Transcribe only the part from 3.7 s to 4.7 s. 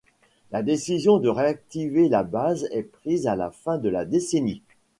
de la décennie.